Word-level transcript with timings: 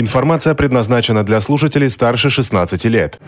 Информация 0.00 0.54
предназначена 0.54 1.24
для 1.24 1.40
слушателей 1.40 1.90
старше 1.90 2.30
16 2.30 2.84
лет. 2.84 3.18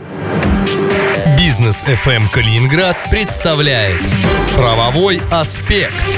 Бизнес 1.37 1.83
FM 1.83 2.31
Калининград 2.31 2.97
представляет 3.11 3.99
Правовой 4.55 5.21
аспект. 5.33 6.15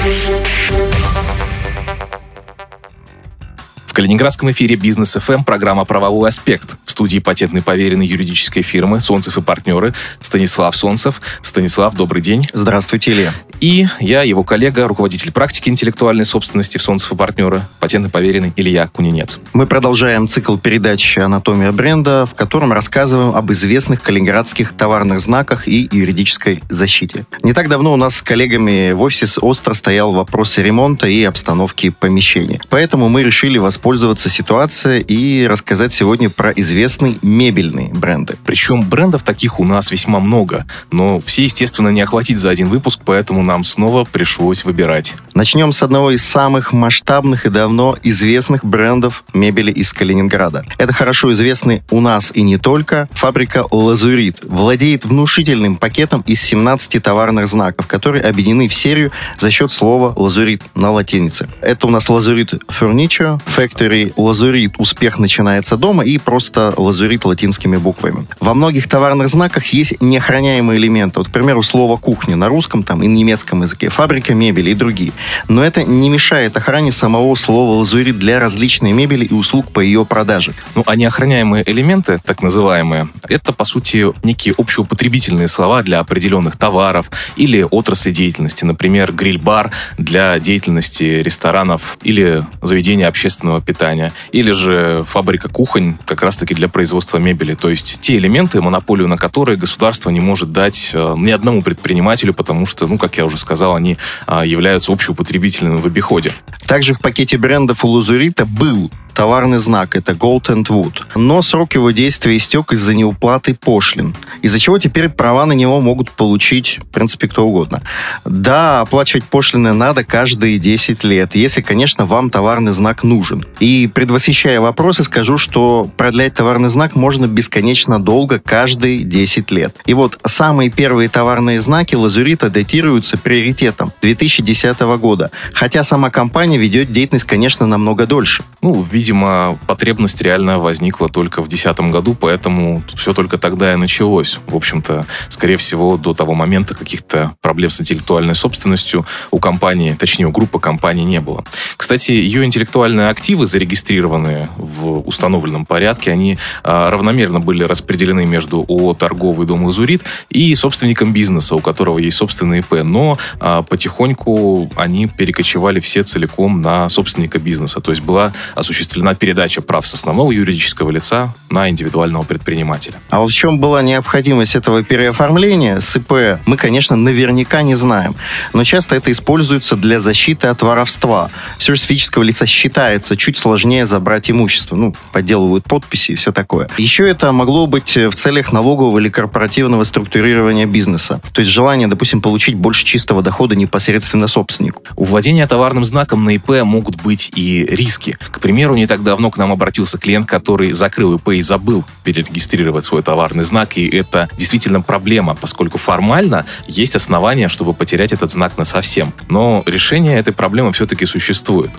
В 3.87 3.93
Калининградском 3.93 4.51
эфире 4.51 4.75
Бизнес 4.75 5.15
ФМ 5.15 5.43
программа 5.43 5.85
«Правовой 5.85 6.29
аспект». 6.29 6.77
В 6.85 6.91
студии 6.91 7.17
патентной 7.17 7.63
поверенной 7.63 8.05
юридической 8.05 8.61
фирмы 8.61 8.99
«Солнцев 8.99 9.35
и 9.39 9.41
партнеры» 9.41 9.95
Станислав 10.21 10.75
Солнцев. 10.75 11.19
Станислав, 11.41 11.95
добрый 11.95 12.21
день. 12.21 12.47
Здравствуйте, 12.53 13.11
Илья. 13.11 13.33
И 13.63 13.87
я, 14.01 14.23
его 14.23 14.43
коллега, 14.43 14.89
руководитель 14.89 15.31
практики 15.31 15.69
интеллектуальной 15.69 16.25
собственности 16.25 16.77
в 16.77 16.83
«Солнцев 16.83 17.13
и 17.13 17.15
партнеры», 17.15 17.61
патентный 17.79 18.11
поверенный 18.11 18.51
Илья 18.57 18.87
Кунинец. 18.87 19.39
Мы 19.53 19.67
продолжаем 19.67 20.27
цикл 20.27 20.57
передач 20.57 21.17
«Анатомия 21.17 21.71
бренда», 21.71 22.25
в 22.25 22.33
котором 22.33 22.73
рассказываем 22.73 23.33
об 23.33 23.53
известных 23.53 24.01
калининградских 24.01 24.73
товарных 24.73 25.21
знаках 25.21 25.65
и 25.69 25.87
юридической 25.89 26.61
защите. 26.67 27.25
Не 27.41 27.53
так 27.53 27.69
давно 27.69 27.93
у 27.93 27.95
нас 27.95 28.17
с 28.17 28.21
коллегами 28.21 28.91
в 28.91 29.01
офисе 29.01 29.39
остро 29.39 29.73
стоял 29.73 30.11
вопрос 30.11 30.57
ремонта 30.57 31.07
и 31.07 31.23
обстановки 31.23 31.91
помещения. 31.91 32.59
Поэтому 32.67 33.07
мы 33.07 33.23
решили 33.23 33.59
воспользоваться 33.59 34.27
ситуацией 34.27 34.99
и 35.03 35.47
рассказать 35.47 35.93
сегодня 35.93 36.29
про 36.29 36.51
известные 36.51 37.15
мебельные 37.21 37.93
бренды. 37.93 38.35
Причем 38.43 38.81
брендов 38.81 39.23
таких 39.23 39.61
у 39.61 39.63
нас 39.63 39.89
весьма 39.89 40.19
много, 40.19 40.65
но 40.91 41.21
все, 41.21 41.43
естественно, 41.43 41.87
не 41.87 42.01
охватить 42.01 42.39
за 42.39 42.49
один 42.49 42.67
выпуск, 42.67 42.99
поэтому 43.05 43.52
нам 43.53 43.63
снова 43.63 44.03
пришлось 44.03 44.65
выбирать. 44.65 45.13
Начнем 45.35 45.71
с 45.71 45.83
одного 45.83 46.09
из 46.09 46.25
самых 46.25 46.73
масштабных 46.73 47.45
и 47.45 47.51
давно 47.51 47.95
известных 48.01 48.65
брендов 48.65 49.23
мебели 49.31 49.71
из 49.71 49.93
Калининграда. 49.93 50.65
Это 50.79 50.91
хорошо 50.91 51.31
известный 51.33 51.83
у 51.91 52.01
нас 52.01 52.31
и 52.33 52.41
не 52.41 52.57
только 52.57 53.07
фабрика 53.11 53.67
«Лазурит». 53.69 54.39
Владеет 54.41 55.05
внушительным 55.05 55.75
пакетом 55.77 56.23
из 56.25 56.41
17 56.41 57.03
товарных 57.03 57.47
знаков, 57.47 57.85
которые 57.85 58.23
объединены 58.23 58.67
в 58.67 58.73
серию 58.73 59.11
за 59.37 59.51
счет 59.51 59.71
слова 59.71 60.13
«лазурит» 60.15 60.63
на 60.73 60.91
латинице. 60.91 61.47
Это 61.61 61.85
у 61.85 61.91
нас 61.91 62.09
«Лазурит 62.09 62.55
Furniture», 62.67 63.39
Factory 63.45 64.13
лазурит 64.17 64.79
«Успех 64.79 65.19
начинается 65.19 65.77
дома» 65.77 66.03
и 66.03 66.17
просто 66.17 66.73
лазурит 66.75 67.23
латинскими 67.23 67.77
буквами. 67.77 68.25
Во 68.39 68.55
многих 68.55 68.89
товарных 68.89 69.29
знаках 69.29 69.67
есть 69.67 70.01
неохраняемые 70.01 70.79
элементы. 70.79 71.19
Вот, 71.19 71.27
к 71.27 71.31
примеру, 71.31 71.61
слово 71.61 71.97
«кухня» 71.97 72.35
на 72.35 72.47
русском 72.47 72.81
там, 72.81 73.03
и 73.03 73.07
немецком 73.07 73.42
языке, 73.51 73.89
фабрика 73.89 74.33
мебели 74.33 74.71
и 74.71 74.73
другие. 74.73 75.11
Но 75.47 75.63
это 75.63 75.83
не 75.83 76.09
мешает 76.09 76.55
охране 76.57 76.91
самого 76.91 77.35
слова 77.35 77.79
лазурит 77.79 78.19
для 78.19 78.39
различной 78.39 78.91
мебели 78.91 79.25
и 79.25 79.33
услуг 79.33 79.71
по 79.71 79.79
ее 79.79 80.05
продаже. 80.05 80.53
Ну, 80.75 80.83
а 80.85 80.95
неохраняемые 80.95 81.63
элементы, 81.69 82.19
так 82.23 82.41
называемые, 82.41 83.09
это, 83.27 83.53
по 83.53 83.63
сути, 83.63 84.07
некие 84.23 84.53
общеупотребительные 84.57 85.47
слова 85.47 85.81
для 85.81 85.99
определенных 85.99 86.57
товаров 86.57 87.09
или 87.35 87.65
отрасли 87.69 88.11
деятельности. 88.11 88.65
Например, 88.65 89.11
гриль-бар 89.11 89.71
для 89.97 90.39
деятельности 90.39 91.03
ресторанов 91.03 91.97
или 92.03 92.45
заведения 92.61 93.07
общественного 93.07 93.61
питания, 93.61 94.13
или 94.31 94.51
же 94.51 95.03
фабрика 95.05 95.49
кухонь 95.49 95.97
как 96.05 96.21
раз-таки 96.23 96.53
для 96.53 96.67
производства 96.67 97.17
мебели. 97.17 97.55
То 97.55 97.69
есть 97.69 97.99
те 98.01 98.17
элементы, 98.17 98.61
монополию 98.61 99.07
на 99.07 99.17
которые 99.17 99.57
государство 99.57 100.09
не 100.09 100.19
может 100.19 100.51
дать 100.51 100.91
э, 100.93 101.13
ни 101.17 101.31
одному 101.31 101.61
предпринимателю, 101.61 102.33
потому 102.33 102.65
что, 102.65 102.87
ну, 102.87 102.97
как 102.97 103.17
я 103.17 103.22
уже 103.25 103.37
сказал, 103.37 103.75
они 103.75 103.97
а, 104.27 104.45
являются 104.45 104.91
общеупотребительными 104.91 105.77
в 105.77 105.85
обиходе. 105.85 106.33
Также 106.65 106.93
в 106.93 106.99
пакете 106.99 107.37
брендов 107.37 107.83
у 107.85 107.89
Лазурита 107.89 108.45
был 108.45 108.89
товарный 109.13 109.59
знак, 109.59 109.95
это 109.95 110.13
Gold 110.13 110.45
and 110.47 110.65
Wood. 110.67 111.03
Но 111.15 111.41
срок 111.41 111.75
его 111.75 111.91
действия 111.91 112.37
истек 112.37 112.73
из-за 112.73 112.93
неуплаты 112.93 113.55
пошлин, 113.55 114.15
из-за 114.41 114.59
чего 114.59 114.79
теперь 114.79 115.09
права 115.09 115.45
на 115.45 115.53
него 115.53 115.79
могут 115.81 116.11
получить, 116.11 116.79
в 116.81 116.87
принципе, 116.87 117.27
кто 117.27 117.45
угодно. 117.45 117.81
Да, 118.25 118.81
оплачивать 118.81 119.23
пошлины 119.25 119.73
надо 119.73 120.03
каждые 120.03 120.57
10 120.57 121.03
лет, 121.03 121.35
если, 121.35 121.61
конечно, 121.61 122.05
вам 122.05 122.29
товарный 122.29 122.73
знак 122.73 123.03
нужен. 123.03 123.45
И 123.59 123.89
предвосхищая 123.93 124.59
вопросы, 124.59 125.03
скажу, 125.03 125.37
что 125.37 125.89
продлять 125.97 126.33
товарный 126.33 126.69
знак 126.69 126.95
можно 126.95 127.27
бесконечно 127.27 128.01
долго, 128.01 128.39
каждые 128.39 129.03
10 129.03 129.51
лет. 129.51 129.75
И 129.85 129.93
вот 129.93 130.19
самые 130.25 130.69
первые 130.69 131.09
товарные 131.09 131.61
знаки 131.61 131.95
Лазурита 131.95 132.49
датируются 132.49 133.12
приоритетом 133.17 133.91
2010 134.01 134.79
года, 134.97 135.31
хотя 135.53 135.83
сама 135.83 136.09
компания 136.09 136.57
ведет 136.57 136.91
деятельность, 136.91 137.25
конечно, 137.25 137.67
намного 137.67 138.05
дольше. 138.05 138.43
Ну, 138.61 138.81
видимо, 138.81 139.59
потребность 139.67 140.21
реально 140.21 140.59
возникла 140.59 141.09
только 141.09 141.41
в 141.41 141.47
2010 141.47 141.91
году, 141.91 142.15
поэтому 142.15 142.83
все 142.95 143.13
только 143.13 143.37
тогда 143.37 143.73
и 143.73 143.75
началось. 143.75 144.39
В 144.47 144.55
общем-то, 144.55 145.05
скорее 145.29 145.57
всего, 145.57 145.97
до 145.97 146.13
того 146.13 146.33
момента 146.33 146.75
каких-то 146.75 147.35
проблем 147.41 147.69
с 147.69 147.81
интеллектуальной 147.81 148.35
собственностью 148.35 149.05
у 149.31 149.39
компании, 149.39 149.93
точнее, 149.93 150.27
у 150.27 150.31
группы 150.31 150.59
компаний 150.59 151.03
не 151.03 151.19
было. 151.19 151.43
Кстати, 151.77 152.11
ее 152.11 152.45
интеллектуальные 152.45 153.09
активы, 153.09 153.45
зарегистрированные 153.45 154.49
в 154.57 154.99
установленном 155.07 155.65
порядке, 155.65 156.11
они 156.11 156.37
а, 156.63 156.89
равномерно 156.89 157.39
были 157.39 157.63
распределены 157.63 158.25
между 158.25 158.65
ООО 158.67 158.93
«Торговый 158.93 159.45
дом 159.45 159.65
Лазурит» 159.65 160.03
и 160.29 160.55
собственником 160.55 161.11
бизнеса, 161.11 161.55
у 161.55 161.59
которого 161.59 161.99
есть 161.99 162.17
собственный 162.17 162.59
ИП. 162.59 162.83
Но 162.83 163.02
а, 163.39 163.61
потихоньку 163.61 164.69
они 164.75 165.07
перекочевали 165.07 165.79
все 165.79 166.03
целиком 166.03 166.61
на 166.61 166.89
собственника 166.89 167.39
бизнеса. 167.39 167.79
То 167.79 167.91
есть 167.91 168.01
была 168.03 168.33
осуществлена 168.55 169.15
передача 169.15 169.61
прав 169.61 169.85
с 169.85 169.93
основного 169.93 170.31
юридического 170.31 170.91
лица 170.91 171.33
на 171.49 171.69
индивидуального 171.69 172.23
предпринимателя. 172.23 172.95
А 173.09 173.21
в 173.21 173.31
чем 173.31 173.59
была 173.59 173.81
необходимость 173.81 174.55
этого 174.55 174.83
переоформления 174.83 175.79
с 175.79 175.95
ИП, 175.95 176.39
мы, 176.45 176.57
конечно, 176.57 176.95
наверняка 176.95 177.61
не 177.61 177.75
знаем. 177.75 178.15
Но 178.53 178.63
часто 178.63 178.95
это 178.95 179.11
используется 179.11 179.75
для 179.75 179.99
защиты 179.99 180.47
от 180.47 180.61
воровства. 180.61 181.29
Все 181.57 181.75
же 181.75 181.81
с 181.81 181.83
физического 181.83 182.23
лица 182.23 182.45
считается 182.45 183.15
чуть 183.17 183.37
сложнее 183.37 183.85
забрать 183.85 184.29
имущество. 184.31 184.75
Ну, 184.75 184.95
подделывают 185.11 185.65
подписи 185.65 186.11
и 186.11 186.15
все 186.15 186.31
такое. 186.31 186.69
Еще 186.77 187.07
это 187.07 187.31
могло 187.31 187.67
быть 187.67 187.95
в 187.95 188.13
целях 188.13 188.51
налогового 188.51 188.99
или 188.99 189.09
корпоративного 189.09 189.83
структурирования 189.83 190.65
бизнеса. 190.65 191.21
То 191.33 191.41
есть 191.41 191.51
желание, 191.51 191.87
допустим, 191.87 192.21
получить 192.21 192.55
больше 192.55 192.85
чистого 192.93 193.23
дохода 193.23 193.55
непосредственно 193.55 194.27
собственнику. 194.27 194.83
У 194.95 195.05
владения 195.05 195.47
товарным 195.47 195.83
знаком 195.83 196.25
на 196.25 196.35
ИП 196.35 196.61
могут 196.63 197.01
быть 197.01 197.31
и 197.33 197.65
риски. 197.65 198.15
К 198.19 198.39
примеру, 198.39 198.75
не 198.75 198.85
так 198.85 199.01
давно 199.01 199.31
к 199.31 199.37
нам 199.39 199.51
обратился 199.51 199.97
клиент, 199.97 200.27
который 200.27 200.73
закрыл 200.73 201.15
ИП 201.15 201.29
и 201.29 201.41
забыл 201.41 201.83
перерегистрировать 202.03 202.85
свой 202.85 203.03
товарный 203.03 203.43
знак, 203.43 203.77
и 203.77 203.87
это 203.87 204.27
действительно 204.37 204.81
проблема, 204.81 205.35
поскольку 205.35 205.77
формально 205.77 206.45
есть 206.67 206.95
основания, 206.95 207.47
чтобы 207.47 207.73
потерять 207.73 208.13
этот 208.13 208.31
знак 208.31 208.57
на 208.57 208.65
совсем. 208.65 209.13
Но 209.29 209.63
решение 209.65 210.19
этой 210.19 210.33
проблемы 210.33 210.73
все-таки 210.73 211.05
существует. 211.05 211.71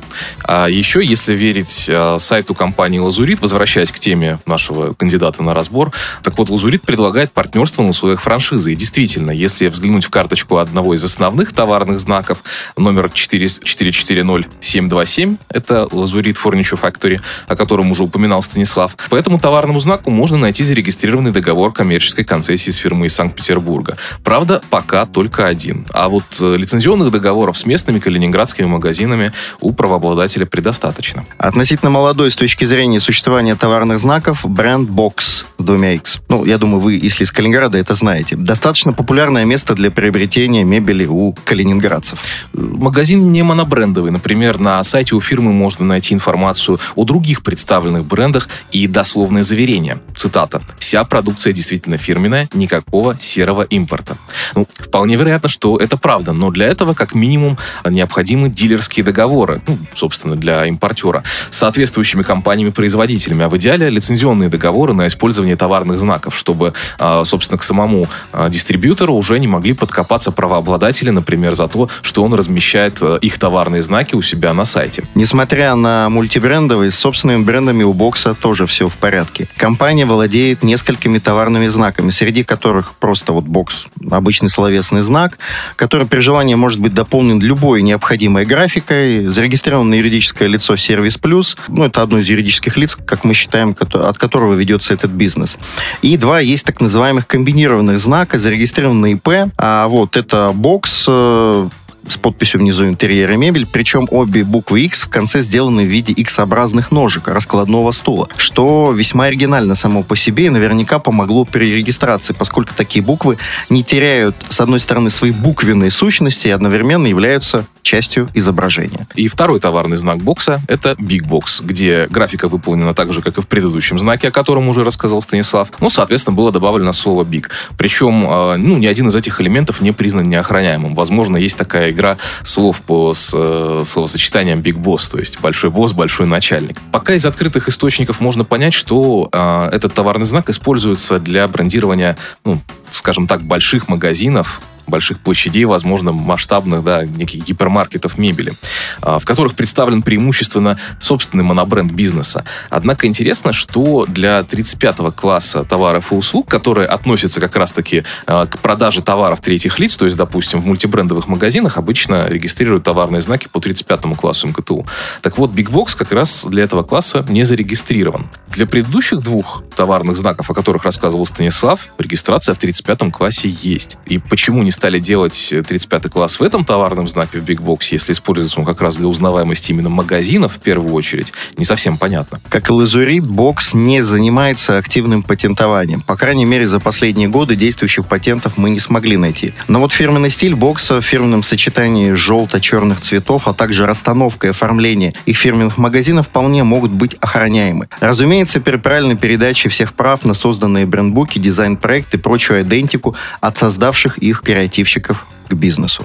А 0.44 0.66
еще, 0.66 1.04
если 1.04 1.34
верить 1.34 1.88
а, 1.90 2.18
сайту 2.18 2.54
компании 2.54 2.98
Лазурит, 2.98 3.40
возвращаясь 3.40 3.92
к 3.92 3.98
теме 3.98 4.38
нашего 4.46 4.94
кандидата 4.94 5.42
на 5.42 5.52
разбор, 5.54 5.92
так 6.22 6.38
вот, 6.38 6.50
Лазурит 6.50 6.82
предлагает 6.82 7.32
партнерство 7.32 7.82
на 7.82 7.88
условиях 7.90 8.20
франшизы. 8.20 8.72
И 8.72 8.76
действительно, 8.76 9.30
если 9.30 9.68
взглянуть 9.68 10.04
в 10.04 10.10
карточку 10.10 10.58
одного 10.58 10.94
из 10.94 11.04
основных 11.04 11.52
товарных 11.52 12.00
знаков, 12.00 12.42
номер 12.76 13.10
440727, 13.10 15.36
это 15.48 15.88
Лазурит 15.90 16.36
Furniture 16.36 16.80
Factory, 16.80 17.20
о 17.46 17.56
котором 17.56 17.90
уже 17.90 18.04
упоминал 18.04 18.42
Станислав. 18.42 18.96
По 19.10 19.16
этому 19.16 19.38
товарному 19.38 19.80
знаку 19.80 20.10
можно 20.14 20.38
найти 20.38 20.64
зарегистрированный 20.64 21.32
договор 21.32 21.72
коммерческой 21.72 22.24
концессии 22.24 22.70
с 22.70 22.76
фирмой 22.76 23.08
из 23.08 23.14
Санкт-Петербурга. 23.14 23.96
Правда, 24.22 24.62
пока 24.70 25.04
только 25.04 25.46
один. 25.46 25.86
А 25.92 26.08
вот 26.08 26.24
э, 26.40 26.56
лицензионных 26.56 27.10
договоров 27.10 27.58
с 27.58 27.66
местными 27.66 27.98
калининградскими 27.98 28.66
магазинами 28.66 29.32
у 29.60 29.72
правообладателя 29.72 30.46
предостаточно. 30.46 31.24
Относительно 31.38 31.90
молодой 31.90 32.30
с 32.30 32.36
точки 32.36 32.64
зрения 32.64 33.00
существования 33.00 33.56
товарных 33.56 33.98
знаков 33.98 34.40
бренд 34.44 34.88
Box 34.88 35.44
с 35.58 35.62
двумя 35.62 35.92
X. 35.94 36.20
Ну, 36.28 36.44
я 36.44 36.58
думаю, 36.58 36.80
вы, 36.80 36.94
если 36.94 37.24
из 37.24 37.32
Калининграда, 37.32 37.78
это 37.78 37.94
знаете. 37.94 38.36
Достаточно 38.36 38.92
популярное 38.92 39.44
место 39.44 39.74
для 39.74 39.90
приобретения 39.90 40.64
мебели 40.64 41.06
у 41.06 41.34
калининградцев. 41.44 42.18
Магазин 42.52 43.32
не 43.32 43.42
монобрендовый. 43.42 44.10
Например, 44.10 44.58
на 44.58 44.82
сайте 44.84 45.14
у 45.14 45.20
фирмы 45.20 45.52
можно 45.52 45.84
найти 45.84 46.14
информацию 46.14 46.78
о 46.94 47.04
других 47.04 47.42
представленных 47.42 48.04
брендах 48.04 48.48
и 48.72 48.86
дословное 48.86 49.42
заверение. 49.42 49.98
Цитата, 50.16 50.60
«Вся 50.78 51.04
продукция 51.04 51.52
действительно 51.52 51.96
фирменная, 51.96 52.48
никакого 52.54 53.16
серого 53.20 53.62
импорта». 53.62 54.16
Ну, 54.54 54.66
вполне 54.72 55.16
вероятно, 55.16 55.48
что 55.48 55.76
это 55.76 55.96
правда, 55.96 56.32
но 56.32 56.50
для 56.50 56.66
этого, 56.66 56.94
как 56.94 57.14
минимум, 57.14 57.58
необходимы 57.84 58.48
дилерские 58.48 59.04
договоры, 59.04 59.60
ну, 59.66 59.78
собственно, 59.94 60.34
для 60.36 60.66
импортера, 60.66 61.24
с 61.50 61.58
соответствующими 61.58 62.22
компаниями-производителями, 62.22 63.44
а 63.44 63.48
в 63.48 63.56
идеале 63.56 63.90
лицензионные 63.90 64.48
договоры 64.48 64.92
на 64.92 65.06
использование 65.06 65.56
товарных 65.56 65.98
знаков, 65.98 66.36
чтобы, 66.36 66.74
а, 66.98 67.24
собственно, 67.24 67.58
к 67.58 67.62
самому 67.62 68.06
а, 68.32 68.48
дистрибьютору 68.48 69.14
уже 69.14 69.38
не 69.38 69.46
могли 69.46 69.72
подкопаться 69.72 70.30
правообладатели, 70.30 71.10
например, 71.10 71.54
за 71.54 71.68
то, 71.68 71.88
что 72.02 72.22
он 72.22 72.34
размещает 72.34 72.98
а, 73.02 73.16
их 73.16 73.38
товарные 73.38 73.82
знаки 73.82 74.14
у 74.14 74.22
себя 74.22 74.52
на 74.52 74.64
сайте. 74.64 75.04
Несмотря 75.14 75.74
на 75.74 76.08
мультибрендовые, 76.10 76.90
с 76.90 76.98
собственными 76.98 77.42
брендами 77.44 77.82
у 77.82 77.92
бокса 77.92 78.34
тоже 78.34 78.66
все 78.66 78.88
в 78.88 78.94
порядке. 78.94 79.48
Компания 79.56 79.93
владеет 80.02 80.64
несколькими 80.64 81.18
товарными 81.18 81.68
знаками, 81.68 82.10
среди 82.10 82.42
которых 82.42 82.94
просто 82.94 83.32
вот 83.32 83.44
бокс, 83.44 83.86
обычный 84.10 84.50
словесный 84.50 85.02
знак, 85.02 85.38
который 85.76 86.08
при 86.08 86.18
желании 86.20 86.56
может 86.56 86.80
быть 86.80 86.92
дополнен 86.92 87.40
любой 87.40 87.82
необходимой 87.82 88.44
графикой, 88.44 89.28
зарегистрированное 89.28 89.98
юридическое 89.98 90.48
лицо 90.48 90.76
Сервис 90.76 91.18
Плюс, 91.18 91.56
ну, 91.68 91.84
это 91.84 92.02
одно 92.02 92.18
из 92.18 92.28
юридических 92.28 92.76
лиц, 92.76 92.96
как 92.96 93.24
мы 93.24 93.34
считаем, 93.34 93.76
от 93.78 94.18
которого 94.18 94.54
ведется 94.54 94.92
этот 94.92 95.12
бизнес. 95.12 95.58
И 96.02 96.16
два 96.16 96.40
есть 96.40 96.66
так 96.66 96.80
называемых 96.80 97.26
комбинированных 97.28 98.00
знака, 98.00 98.38
зарегистрированные 98.38 99.14
ИП, 99.14 99.52
а 99.56 99.86
вот 99.86 100.16
это 100.16 100.50
бокс, 100.54 101.04
э, 101.06 101.68
с 102.08 102.16
подписью 102.16 102.60
внизу 102.60 102.84
интерьера 102.86 103.34
мебель, 103.34 103.66
причем 103.70 104.06
обе 104.10 104.44
буквы 104.44 104.82
X 104.82 105.04
в 105.04 105.08
конце 105.08 105.40
сделаны 105.40 105.84
в 105.84 105.88
виде 105.88 106.12
X-образных 106.12 106.90
ножек 106.90 107.28
раскладного 107.28 107.90
стула, 107.92 108.28
что 108.36 108.92
весьма 108.92 109.24
оригинально 109.24 109.74
само 109.74 110.02
по 110.02 110.16
себе 110.16 110.46
и 110.46 110.50
наверняка 110.50 110.98
помогло 110.98 111.44
при 111.44 111.74
регистрации, 111.74 112.34
поскольку 112.34 112.74
такие 112.74 113.04
буквы 113.04 113.38
не 113.70 113.82
теряют, 113.82 114.36
с 114.48 114.60
одной 114.60 114.80
стороны, 114.80 115.10
свои 115.10 115.30
буквенные 115.30 115.90
сущности 115.90 116.48
и 116.48 116.50
одновременно 116.50 117.06
являются 117.06 117.66
частью 117.84 118.28
изображения. 118.34 119.06
И 119.14 119.28
второй 119.28 119.60
товарный 119.60 119.98
знак 119.98 120.18
бокса— 120.18 120.62
это 120.68 120.92
Big 120.92 121.28
Box, 121.28 121.62
где 121.62 122.06
графика 122.10 122.48
выполнена 122.48 122.94
так 122.94 123.12
же, 123.12 123.20
как 123.22 123.38
и 123.38 123.40
в 123.42 123.46
предыдущем 123.46 123.98
знаке, 123.98 124.28
о 124.28 124.30
котором 124.30 124.68
уже 124.68 124.82
рассказал 124.82 125.22
Станислав. 125.22 125.68
Ну, 125.80 125.90
соответственно, 125.90 126.34
было 126.34 126.50
добавлено 126.50 126.92
слово 126.92 127.24
Big. 127.24 127.50
Причем, 127.76 128.24
а, 128.26 128.56
ну, 128.56 128.78
ни 128.78 128.86
один 128.86 129.08
из 129.08 129.14
этих 129.14 129.40
элементов 129.40 129.80
не 129.82 129.92
признан 129.92 130.28
неохраняемым. 130.28 130.94
Возможно, 130.94 131.36
есть 131.36 131.58
такая 131.58 131.92
игра 131.94 132.18
слов 132.42 132.82
по 132.82 133.14
с, 133.14 133.32
э, 133.34 133.82
словосочетанием 133.84 134.60
Big 134.60 134.74
Boss, 134.74 135.10
то 135.10 135.18
есть 135.18 135.40
большой 135.40 135.70
босс, 135.70 135.92
большой 135.92 136.26
начальник. 136.26 136.76
Пока 136.92 137.14
из 137.14 137.24
открытых 137.24 137.68
источников 137.68 138.20
можно 138.20 138.44
понять, 138.44 138.74
что 138.74 139.28
э, 139.32 139.68
этот 139.72 139.94
товарный 139.94 140.26
знак 140.26 140.50
используется 140.50 141.18
для 141.18 141.48
брендирования, 141.48 142.16
ну, 142.44 142.60
скажем 142.90 143.26
так, 143.26 143.42
больших 143.42 143.88
магазинов, 143.88 144.60
больших 144.86 145.20
площадей, 145.20 145.64
возможно, 145.64 146.12
масштабных, 146.12 146.84
да, 146.84 147.04
неких 147.04 147.44
гипермаркетов 147.44 148.18
мебели, 148.18 148.52
а, 149.00 149.18
в 149.18 149.24
которых 149.24 149.54
представлен 149.54 150.02
преимущественно 150.02 150.78
собственный 150.98 151.44
монобренд 151.44 151.92
бизнеса. 151.92 152.44
Однако 152.70 153.06
интересно, 153.06 153.52
что 153.52 154.04
для 154.06 154.40
35-го 154.40 155.12
класса 155.12 155.64
товаров 155.64 156.12
и 156.12 156.14
услуг, 156.14 156.48
которые 156.48 156.86
относятся 156.86 157.40
как 157.40 157.56
раз-таки 157.56 158.04
а, 158.26 158.46
к 158.46 158.58
продаже 158.58 159.02
товаров 159.02 159.40
третьих 159.40 159.78
лиц, 159.78 159.96
то 159.96 160.04
есть, 160.04 160.16
допустим, 160.16 160.60
в 160.60 160.66
мультибрендовых 160.66 161.28
магазинах 161.28 161.78
обычно 161.78 162.28
регистрируют 162.28 162.84
товарные 162.84 163.20
знаки 163.20 163.48
по 163.50 163.58
35-му 163.58 164.14
классу 164.14 164.48
МКТУ. 164.48 164.86
Так 165.22 165.38
вот, 165.38 165.50
Big 165.50 165.70
Box 165.70 165.96
как 165.96 166.12
раз 166.12 166.44
для 166.46 166.64
этого 166.64 166.82
класса 166.82 167.24
не 167.28 167.44
зарегистрирован. 167.44 168.28
Для 168.48 168.66
предыдущих 168.66 169.20
двух 169.20 169.64
товарных 169.74 170.16
знаков, 170.16 170.50
о 170.50 170.54
которых 170.54 170.84
рассказывал 170.84 171.26
Станислав, 171.26 171.80
регистрация 171.98 172.54
в 172.54 172.58
35-м 172.58 173.10
классе 173.10 173.48
есть. 173.48 173.98
И 174.06 174.18
почему 174.18 174.62
не 174.62 174.70
стали 174.74 174.98
делать 174.98 175.54
35 175.66 176.10
класс 176.10 176.38
в 176.38 176.42
этом 176.42 176.64
товарном 176.64 177.08
знаке 177.08 177.38
в 177.38 177.44
Big 177.44 177.60
Box, 177.62 177.88
если 177.90 178.12
используется 178.12 178.60
он 178.60 178.66
как 178.66 178.80
раз 178.82 178.96
для 178.96 179.08
узнаваемости 179.08 179.72
именно 179.72 179.90
магазинов 179.90 180.56
в 180.56 180.58
первую 180.58 180.92
очередь, 180.94 181.32
не 181.56 181.64
совсем 181.64 181.96
понятно. 181.96 182.40
Как 182.48 182.68
и 182.68 182.72
Лазурит, 182.72 183.26
Бокс 183.26 183.74
не 183.74 184.02
занимается 184.02 184.76
активным 184.78 185.22
патентованием. 185.22 186.00
По 186.00 186.16
крайней 186.16 186.44
мере, 186.44 186.66
за 186.66 186.80
последние 186.80 187.28
годы 187.28 187.56
действующих 187.56 188.06
патентов 188.06 188.56
мы 188.56 188.70
не 188.70 188.80
смогли 188.80 189.16
найти. 189.16 189.54
Но 189.68 189.80
вот 189.80 189.92
фирменный 189.92 190.30
стиль 190.30 190.54
бокса 190.54 191.00
в 191.00 191.04
фирменном 191.04 191.42
сочетании 191.42 192.12
желто-черных 192.12 193.00
цветов, 193.00 193.46
а 193.46 193.54
также 193.54 193.86
расстановка 193.86 194.48
и 194.48 194.50
оформление 194.50 195.14
их 195.24 195.36
фирменных 195.36 195.78
магазинов 195.78 196.26
вполне 196.26 196.64
могут 196.64 196.90
быть 196.90 197.14
охраняемы. 197.20 197.88
Разумеется, 198.00 198.60
при 198.60 198.76
правильной 198.76 199.16
передаче 199.16 199.68
всех 199.68 199.94
прав 199.94 200.24
на 200.24 200.34
созданные 200.34 200.86
брендбуки, 200.86 201.38
дизайн-проекты 201.38 202.16
и 202.16 202.20
прочую 202.20 202.62
идентику 202.62 203.14
от 203.40 203.56
создавших 203.58 204.18
их 204.18 204.42
креативных 204.42 204.63
креативщиков 204.64 205.26
к 205.48 205.54
бизнесу. 205.54 206.04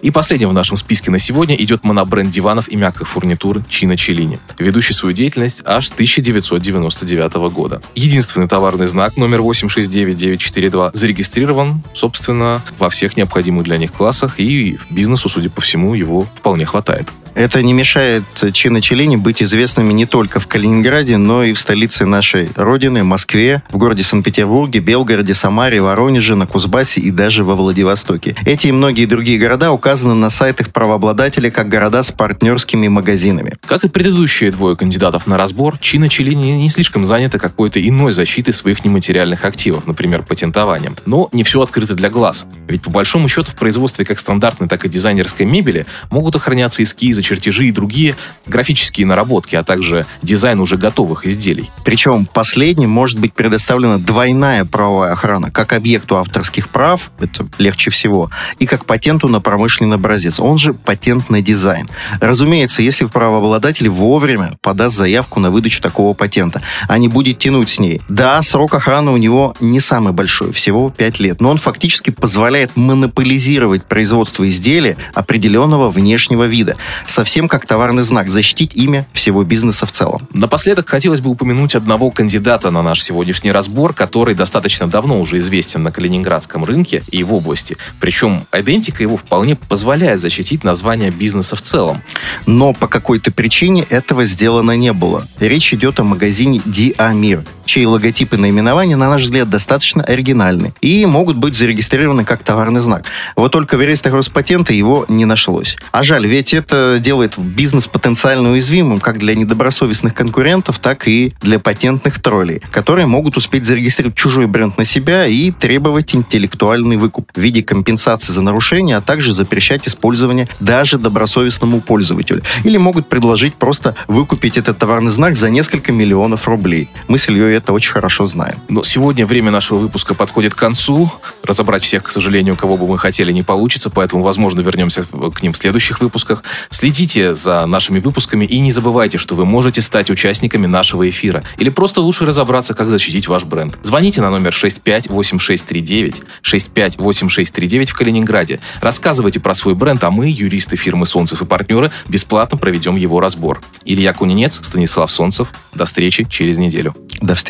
И 0.00 0.10
последним 0.10 0.48
в 0.48 0.52
нашем 0.52 0.76
списке 0.76 1.12
на 1.12 1.18
сегодня 1.18 1.54
идет 1.54 1.84
монобренд 1.84 2.28
диванов 2.30 2.68
и 2.68 2.74
мягкой 2.74 3.06
фурнитуры 3.06 3.64
Чина 3.68 3.96
Челини, 3.96 4.40
ведущий 4.58 4.94
свою 4.94 5.14
деятельность 5.14 5.62
аж 5.64 5.86
с 5.86 5.92
1999 5.92 7.34
года. 7.52 7.80
Единственный 7.94 8.48
товарный 8.48 8.86
знак 8.86 9.16
номер 9.16 9.42
869942 9.42 10.90
зарегистрирован, 10.92 11.82
собственно, 11.94 12.60
во 12.78 12.90
всех 12.90 13.16
необходимых 13.16 13.62
для 13.62 13.78
них 13.78 13.92
классах, 13.92 14.40
и 14.40 14.76
бизнесу, 14.90 15.28
судя 15.28 15.50
по 15.50 15.60
всему, 15.60 15.94
его 15.94 16.26
вполне 16.34 16.64
хватает. 16.64 17.08
Это 17.34 17.62
не 17.62 17.72
мешает 17.72 18.24
Чина 18.52 18.80
Челини 18.80 19.16
быть 19.16 19.42
известными 19.42 19.92
не 19.92 20.06
только 20.06 20.40
в 20.40 20.46
Калининграде, 20.46 21.16
но 21.16 21.44
и 21.44 21.52
в 21.52 21.58
столице 21.58 22.04
нашей 22.04 22.50
родины, 22.56 23.04
Москве, 23.04 23.62
в 23.70 23.76
городе 23.76 24.02
Санкт-Петербурге, 24.02 24.80
Белгороде, 24.80 25.34
Самаре, 25.34 25.80
Воронеже, 25.80 26.34
на 26.34 26.46
Кузбассе 26.46 27.00
и 27.00 27.10
даже 27.10 27.44
во 27.44 27.54
Владивостоке. 27.54 28.36
Эти 28.44 28.68
и 28.68 28.72
многие 28.72 29.06
другие 29.06 29.38
города 29.38 29.72
указаны 29.72 30.14
на 30.14 30.30
сайтах 30.30 30.70
правообладателей 30.70 31.50
как 31.50 31.68
города 31.68 32.02
с 32.02 32.10
партнерскими 32.12 32.88
магазинами. 32.88 33.54
Как 33.66 33.84
и 33.84 33.88
предыдущие 33.88 34.50
двое 34.50 34.76
кандидатов 34.76 35.26
на 35.26 35.36
разбор, 35.36 35.78
Чина 35.78 36.08
Челини 36.08 36.52
не 36.52 36.68
слишком 36.68 37.06
заняты 37.06 37.38
какой-то 37.38 37.86
иной 37.86 38.12
защитой 38.12 38.52
своих 38.52 38.84
нематериальных 38.84 39.44
активов, 39.44 39.86
например, 39.86 40.22
патентованием. 40.22 40.96
Но 41.06 41.28
не 41.32 41.44
все 41.44 41.62
открыто 41.62 41.94
для 41.94 42.10
глаз. 42.10 42.46
Ведь 42.68 42.82
по 42.82 42.90
большому 42.90 43.28
счету 43.28 43.50
в 43.50 43.54
производстве 43.54 44.04
как 44.04 44.18
стандартной, 44.18 44.68
так 44.68 44.84
и 44.84 44.88
дизайнерской 44.88 45.46
мебели 45.46 45.86
могут 46.10 46.36
охраняться 46.36 46.82
эскизы, 46.82 47.22
чертежи 47.30 47.68
и 47.68 47.72
другие 47.72 48.16
графические 48.46 49.06
наработки, 49.06 49.54
а 49.54 49.62
также 49.62 50.04
дизайн 50.20 50.58
уже 50.58 50.76
готовых 50.76 51.24
изделий. 51.26 51.70
Причем 51.84 52.26
последним 52.26 52.90
может 52.90 53.20
быть 53.20 53.34
предоставлена 53.34 53.98
двойная 53.98 54.64
правовая 54.64 55.12
охрана, 55.12 55.52
как 55.52 55.72
объекту 55.72 56.16
авторских 56.16 56.70
прав, 56.70 57.12
это 57.20 57.46
легче 57.58 57.90
всего, 57.90 58.30
и 58.58 58.66
как 58.66 58.84
патенту 58.84 59.28
на 59.28 59.40
промышленный 59.40 59.94
образец, 59.94 60.40
он 60.40 60.58
же 60.58 60.74
патент 60.74 61.30
на 61.30 61.40
дизайн. 61.40 61.88
Разумеется, 62.20 62.82
если 62.82 63.04
правообладатель 63.04 63.88
вовремя 63.88 64.58
подаст 64.60 64.96
заявку 64.96 65.38
на 65.38 65.52
выдачу 65.52 65.80
такого 65.80 66.12
патента, 66.14 66.62
а 66.88 66.98
не 66.98 67.06
будет 67.06 67.38
тянуть 67.38 67.68
с 67.68 67.78
ней. 67.78 68.00
Да, 68.08 68.42
срок 68.42 68.74
охраны 68.74 69.12
у 69.12 69.16
него 69.16 69.54
не 69.60 69.78
самый 69.78 70.12
большой, 70.12 70.52
всего 70.52 70.90
5 70.90 71.20
лет, 71.20 71.40
но 71.40 71.50
он 71.50 71.58
фактически 71.58 72.10
позволяет 72.10 72.76
монополизировать 72.76 73.84
производство 73.84 74.48
изделия 74.48 74.96
определенного 75.14 75.90
внешнего 75.90 76.44
вида, 76.44 76.76
совсем 77.10 77.48
как 77.48 77.66
товарный 77.66 78.02
знак, 78.02 78.30
защитить 78.30 78.74
имя 78.74 79.06
всего 79.12 79.42
бизнеса 79.44 79.86
в 79.86 79.92
целом. 79.92 80.26
Напоследок 80.32 80.88
хотелось 80.88 81.20
бы 81.20 81.30
упомянуть 81.30 81.74
одного 81.74 82.10
кандидата 82.10 82.70
на 82.70 82.82
наш 82.82 83.02
сегодняшний 83.02 83.52
разбор, 83.52 83.92
который 83.92 84.34
достаточно 84.34 84.86
давно 84.86 85.20
уже 85.20 85.38
известен 85.38 85.82
на 85.82 85.92
калининградском 85.92 86.64
рынке 86.64 87.02
и 87.10 87.22
в 87.22 87.34
области. 87.34 87.76
Причем 88.00 88.46
идентика 88.52 89.02
его 89.02 89.16
вполне 89.16 89.56
позволяет 89.56 90.20
защитить 90.20 90.64
название 90.64 91.10
бизнеса 91.10 91.56
в 91.56 91.62
целом. 91.62 92.02
Но 92.46 92.72
по 92.72 92.88
какой-то 92.88 93.32
причине 93.32 93.84
этого 93.90 94.24
сделано 94.24 94.76
не 94.76 94.92
было. 94.92 95.26
Речь 95.38 95.74
идет 95.74 96.00
о 96.00 96.04
магазине 96.04 96.62
Диамир, 96.64 97.44
чей 97.70 97.86
логотип 97.86 98.34
и 98.34 98.36
наименование, 98.36 98.96
на 98.96 99.08
наш 99.08 99.22
взгляд, 99.22 99.48
достаточно 99.48 100.02
оригинальны 100.02 100.74
и 100.80 101.06
могут 101.06 101.36
быть 101.36 101.56
зарегистрированы 101.56 102.24
как 102.24 102.42
товарный 102.42 102.80
знак. 102.80 103.04
Вот 103.36 103.52
только 103.52 103.76
в 103.76 103.80
реестрах 103.80 104.14
Роспатента 104.14 104.72
его 104.72 105.04
не 105.06 105.24
нашлось. 105.24 105.76
А 105.92 106.02
жаль, 106.02 106.26
ведь 106.26 106.52
это 106.52 106.98
делает 107.00 107.38
бизнес 107.38 107.86
потенциально 107.86 108.50
уязвимым 108.50 108.98
как 108.98 109.20
для 109.20 109.36
недобросовестных 109.36 110.14
конкурентов, 110.14 110.80
так 110.80 111.06
и 111.06 111.32
для 111.40 111.60
патентных 111.60 112.20
троллей, 112.20 112.60
которые 112.72 113.06
могут 113.06 113.36
успеть 113.36 113.64
зарегистрировать 113.64 114.16
чужой 114.16 114.48
бренд 114.48 114.76
на 114.76 114.84
себя 114.84 115.28
и 115.28 115.52
требовать 115.52 116.12
интеллектуальный 116.12 116.96
выкуп 116.96 117.30
в 117.32 117.40
виде 117.40 117.62
компенсации 117.62 118.32
за 118.32 118.42
нарушение, 118.42 118.96
а 118.96 119.00
также 119.00 119.32
запрещать 119.32 119.86
использование 119.86 120.48
даже 120.58 120.98
добросовестному 120.98 121.80
пользователю. 121.80 122.42
Или 122.64 122.78
могут 122.78 123.08
предложить 123.08 123.54
просто 123.54 123.94
выкупить 124.08 124.58
этот 124.58 124.76
товарный 124.78 125.12
знак 125.12 125.36
за 125.36 125.50
несколько 125.50 125.92
миллионов 125.92 126.48
рублей. 126.48 126.88
Мы 127.06 127.16
с 127.16 127.28
Ильей 127.28 127.59
это 127.60 127.72
очень 127.72 127.92
хорошо 127.92 128.26
знаем. 128.26 128.58
Но 128.68 128.82
сегодня 128.82 129.26
время 129.26 129.50
нашего 129.50 129.78
выпуска 129.78 130.14
подходит 130.14 130.54
к 130.54 130.58
концу. 130.58 131.10
Разобрать 131.44 131.82
всех, 131.82 132.04
к 132.04 132.10
сожалению, 132.10 132.56
кого 132.56 132.76
бы 132.76 132.86
мы 132.86 132.98
хотели, 132.98 133.32
не 133.32 133.42
получится, 133.42 133.90
поэтому, 133.90 134.22
возможно, 134.22 134.60
вернемся 134.60 135.04
к 135.04 135.42
ним 135.42 135.52
в 135.52 135.56
следующих 135.56 136.00
выпусках. 136.00 136.42
Следите 136.70 137.34
за 137.34 137.66
нашими 137.66 138.00
выпусками 138.00 138.44
и 138.44 138.58
не 138.60 138.72
забывайте, 138.72 139.18
что 139.18 139.34
вы 139.34 139.44
можете 139.44 139.82
стать 139.82 140.10
участниками 140.10 140.66
нашего 140.66 141.08
эфира. 141.08 141.44
Или 141.58 141.68
просто 141.68 142.00
лучше 142.00 142.24
разобраться, 142.24 142.74
как 142.74 142.88
защитить 142.88 143.28
ваш 143.28 143.44
бренд. 143.44 143.78
Звоните 143.82 144.22
на 144.22 144.30
номер 144.30 144.52
658639, 144.52 146.22
658639 146.42 147.90
в 147.90 147.94
Калининграде. 147.94 148.60
Рассказывайте 148.80 149.38
про 149.38 149.54
свой 149.54 149.74
бренд, 149.74 150.02
а 150.02 150.10
мы, 150.10 150.28
юристы 150.28 150.76
фирмы 150.76 151.06
«Солнцев 151.06 151.42
и 151.42 151.44
партнеры», 151.44 151.92
бесплатно 152.08 152.56
проведем 152.56 152.96
его 152.96 153.20
разбор. 153.20 153.62
Илья 153.84 154.12
Кунинец, 154.12 154.60
Станислав 154.62 155.12
Солнцев. 155.12 155.48
До 155.74 155.84
встречи 155.84 156.26
через 156.28 156.58
неделю. 156.58 156.94
До 157.20 157.34
встречи. 157.34 157.49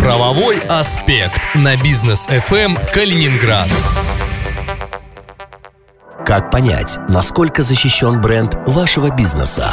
Правовой 0.00 0.58
аспект 0.68 1.40
на 1.54 1.76
бизнес 1.76 2.26
FM 2.28 2.78
Калининград. 2.92 3.68
Как 6.24 6.50
понять, 6.50 6.98
насколько 7.08 7.62
защищен 7.62 8.22
бренд 8.22 8.54
вашего 8.66 9.14
бизнеса? 9.14 9.66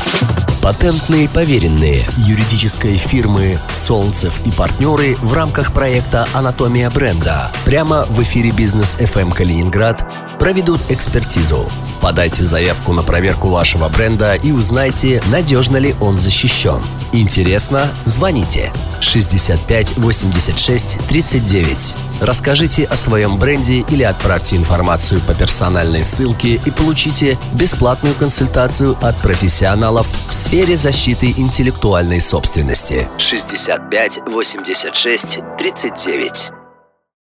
Патентные 0.61 1.29
поверенные 1.29 2.03
юридической 2.17 2.97
фирмы 2.97 3.59
«Солнцев 3.73 4.45
и 4.45 4.51
партнеры» 4.51 5.15
в 5.15 5.33
рамках 5.33 5.73
проекта 5.73 6.27
«Анатомия 6.33 6.89
бренда» 6.89 7.49
прямо 7.63 8.05
в 8.09 8.21
эфире 8.23 8.51
«Бизнес 8.51 8.95
FM 8.97 9.33
Калининград» 9.33 10.05
проведут 10.37 10.81
экспертизу. 10.89 11.69
Подайте 12.01 12.43
заявку 12.43 12.93
на 12.93 13.03
проверку 13.03 13.49
вашего 13.49 13.87
бренда 13.87 14.33
и 14.33 14.51
узнайте, 14.51 15.21
надежно 15.29 15.77
ли 15.77 15.95
он 16.01 16.17
защищен. 16.17 16.81
Интересно? 17.11 17.89
Звоните 18.05 18.73
65 19.01 19.97
86 19.97 20.97
39. 21.07 21.95
Расскажите 22.21 22.85
о 22.85 22.95
своем 22.95 23.37
бренде 23.37 23.85
или 23.89 24.03
отправьте 24.03 24.55
информацию 24.55 25.21
по 25.21 25.35
персональной 25.35 26.03
ссылке 26.03 26.61
и 26.65 26.71
получите 26.71 27.37
бесплатную 27.53 28.15
консультацию 28.15 28.97
от 29.01 29.17
профессионалов 29.17 30.07
в 30.27 30.33
сфере 30.33 30.77
защиты 30.77 31.31
интеллектуальной 31.37 32.19
собственности. 32.21 33.07
65 33.17 34.19
86 34.27 35.39
39. 35.57 36.60